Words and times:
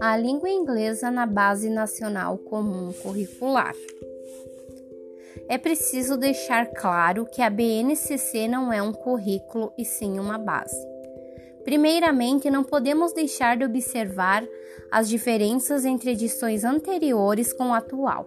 A 0.00 0.16
língua 0.16 0.50
inglesa 0.50 1.10
na 1.10 1.26
Base 1.26 1.70
Nacional 1.70 2.36
Comum 2.38 2.92
Curricular. 2.92 3.74
É 5.48 5.56
preciso 5.56 6.16
deixar 6.16 6.66
claro 6.66 7.24
que 7.24 7.40
a 7.40 7.48
BNCC 7.48 8.48
não 8.48 8.72
é 8.72 8.82
um 8.82 8.92
currículo 8.92 9.72
e 9.78 9.84
sim 9.84 10.18
uma 10.18 10.38
base. 10.38 10.76
Primeiramente, 11.62 12.50
não 12.50 12.64
podemos 12.64 13.12
deixar 13.12 13.56
de 13.56 13.64
observar 13.64 14.44
as 14.90 15.08
diferenças 15.08 15.84
entre 15.84 16.10
edições 16.10 16.64
anteriores 16.64 17.52
com 17.52 17.72
a 17.72 17.78
atual. 17.78 18.26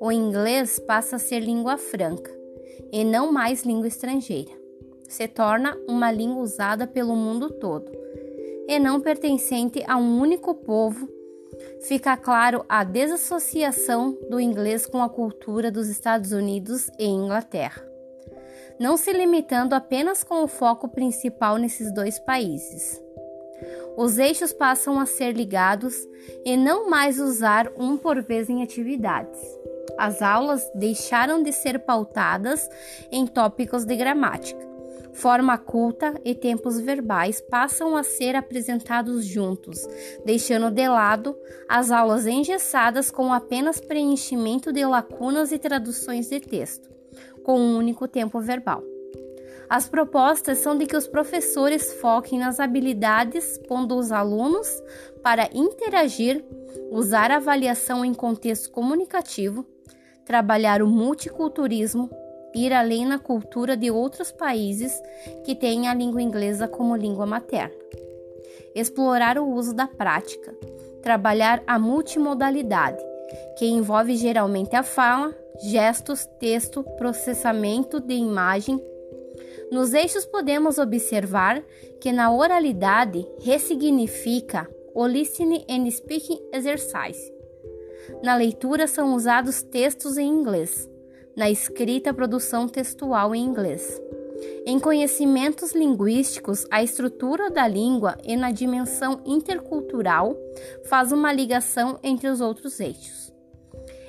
O 0.00 0.10
inglês 0.10 0.78
passa 0.78 1.16
a 1.16 1.20
ser 1.20 1.40
língua 1.40 1.76
franca 1.78 2.30
e 2.92 3.04
não 3.04 3.30
mais 3.30 3.62
língua 3.62 3.86
estrangeira. 3.86 4.65
Se 5.08 5.28
torna 5.28 5.76
uma 5.88 6.10
língua 6.10 6.42
usada 6.42 6.86
pelo 6.86 7.14
mundo 7.14 7.50
todo 7.50 7.90
e 8.68 8.78
não 8.78 9.00
pertencente 9.00 9.82
a 9.86 9.96
um 9.96 10.20
único 10.20 10.54
povo. 10.54 11.08
Fica 11.82 12.16
claro 12.16 12.64
a 12.68 12.84
desassociação 12.84 14.18
do 14.28 14.40
inglês 14.40 14.86
com 14.86 15.02
a 15.02 15.08
cultura 15.08 15.70
dos 15.70 15.88
Estados 15.88 16.32
Unidos 16.32 16.90
e 16.98 17.06
Inglaterra 17.06 17.96
não 18.78 18.96
se 18.96 19.12
limitando 19.12 19.74
apenas 19.74 20.22
com 20.22 20.42
o 20.42 20.48
foco 20.48 20.88
principal 20.88 21.56
nesses 21.56 21.92
dois 21.92 22.18
países. 22.18 23.02
Os 23.96 24.18
eixos 24.18 24.52
passam 24.52 25.00
a 25.00 25.06
ser 25.06 25.32
ligados 25.32 25.94
e 26.44 26.56
não 26.56 26.90
mais 26.90 27.18
usar 27.18 27.70
um 27.78 27.96
por 27.96 28.20
vez 28.22 28.50
em 28.50 28.62
atividades. 28.62 29.40
As 29.96 30.20
aulas 30.20 30.70
deixaram 30.74 31.42
de 31.42 31.52
ser 31.52 31.78
pautadas 31.78 32.68
em 33.10 33.26
tópicos 33.26 33.86
de 33.86 33.96
gramática. 33.96 34.75
Forma 35.16 35.56
culta 35.56 36.14
e 36.24 36.34
tempos 36.34 36.78
verbais 36.78 37.40
passam 37.40 37.96
a 37.96 38.02
ser 38.02 38.36
apresentados 38.36 39.24
juntos, 39.24 39.86
deixando 40.24 40.70
de 40.70 40.86
lado 40.88 41.36
as 41.68 41.90
aulas 41.90 42.26
engessadas 42.26 43.10
com 43.10 43.32
apenas 43.32 43.80
preenchimento 43.80 44.72
de 44.72 44.84
lacunas 44.84 45.52
e 45.52 45.58
traduções 45.58 46.28
de 46.28 46.40
texto 46.40 46.96
com 47.42 47.60
um 47.60 47.78
único 47.78 48.08
tempo 48.08 48.40
verbal. 48.40 48.82
As 49.68 49.88
propostas 49.88 50.58
são 50.58 50.76
de 50.76 50.84
que 50.84 50.96
os 50.96 51.06
professores 51.06 51.92
foquem 51.94 52.38
nas 52.38 52.60
habilidades, 52.60 53.58
pondo 53.68 53.96
os 53.96 54.12
alunos 54.12 54.68
para 55.22 55.48
interagir, 55.54 56.44
usar 56.90 57.30
a 57.30 57.36
avaliação 57.36 58.04
em 58.04 58.12
contexto 58.12 58.70
comunicativo, 58.70 59.64
trabalhar 60.24 60.82
o 60.82 60.88
multiculturismo, 60.88 62.10
ir 62.56 62.72
além 62.72 63.04
na 63.04 63.18
cultura 63.18 63.76
de 63.76 63.90
outros 63.90 64.32
países 64.32 64.92
que 65.44 65.54
têm 65.54 65.88
a 65.88 65.94
língua 65.94 66.22
inglesa 66.22 66.66
como 66.66 66.96
língua 66.96 67.26
materna, 67.26 67.74
explorar 68.74 69.38
o 69.38 69.46
uso 69.46 69.74
da 69.74 69.86
prática, 69.86 70.54
trabalhar 71.02 71.62
a 71.66 71.78
multimodalidade, 71.78 73.02
que 73.58 73.66
envolve 73.66 74.16
geralmente 74.16 74.74
a 74.74 74.82
fala, 74.82 75.36
gestos, 75.62 76.26
texto, 76.40 76.82
processamento 76.96 78.00
de 78.00 78.14
imagem. 78.14 78.82
Nos 79.70 79.92
eixos 79.92 80.24
podemos 80.24 80.78
observar 80.78 81.62
que 82.00 82.12
na 82.12 82.32
oralidade 82.32 83.26
ressignifica 83.40 84.68
o 84.94 85.06
listening 85.06 85.64
and 85.68 85.90
speaking 85.90 86.40
exercise. 86.52 87.34
Na 88.22 88.34
leitura 88.34 88.86
são 88.86 89.14
usados 89.14 89.62
textos 89.62 90.16
em 90.16 90.28
inglês. 90.28 90.88
Na 91.36 91.50
escrita, 91.50 92.14
produção 92.14 92.66
textual 92.66 93.34
em 93.34 93.44
inglês. 93.44 94.00
Em 94.64 94.80
conhecimentos 94.80 95.74
linguísticos, 95.74 96.66
a 96.70 96.82
estrutura 96.82 97.50
da 97.50 97.68
língua 97.68 98.16
e 98.24 98.34
na 98.36 98.50
dimensão 98.50 99.20
intercultural 99.26 100.34
faz 100.86 101.12
uma 101.12 101.30
ligação 101.30 101.98
entre 102.02 102.28
os 102.28 102.40
outros 102.40 102.80
eixos. 102.80 103.30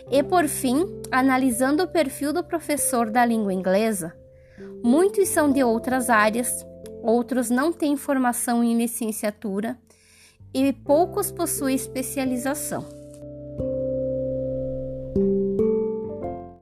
E 0.10 0.24
por 0.24 0.48
fim, 0.48 0.86
analisando 1.12 1.84
o 1.84 1.88
perfil 1.88 2.32
do 2.32 2.46
professor 2.46 3.10
da 3.10 3.26
língua 3.26 3.54
inglesa, 3.54 4.16
muitos 4.82 5.28
são 5.28 5.52
de 5.52 5.62
outras 5.62 6.10
áreas, 6.10 6.66
outros 7.04 7.50
não 7.50 7.74
têm 7.74 7.98
formação 7.98 8.64
em 8.64 8.78
licenciatura 8.78 9.78
e 10.54 10.72
poucos 10.72 11.30
possuem 11.30 11.76
especialização. 11.76 12.97